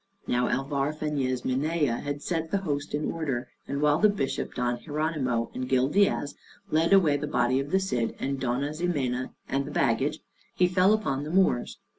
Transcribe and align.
Now 0.25 0.47
Alvar 0.49 0.93
Fañez 0.93 1.45
Minaya 1.45 1.97
had 1.97 2.23
set 2.23 2.49
the 2.49 2.57
host 2.65 2.95
in 2.95 3.11
order, 3.11 3.47
and 3.67 3.81
while 3.83 3.99
the 3.99 4.09
Bishop 4.09 4.55
Don 4.55 4.79
Hieronymo 4.79 5.51
and 5.53 5.69
Gil 5.69 5.89
Diaz 5.89 6.33
led 6.71 6.91
away 6.91 7.17
the 7.17 7.27
body 7.27 7.59
of 7.59 7.69
the 7.69 7.79
Cid, 7.79 8.15
and 8.19 8.39
Dona 8.39 8.73
Ximena, 8.73 9.29
and 9.47 9.63
the 9.65 9.69
baggage, 9.69 10.17
he 10.55 10.67
fell 10.67 10.93
upon 10.93 11.21
the 11.23 11.29
Moors. 11.29 11.77